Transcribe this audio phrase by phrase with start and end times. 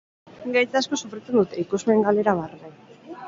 [0.55, 2.73] Gaitz asko sufritzen dute, ikusmen galera barne.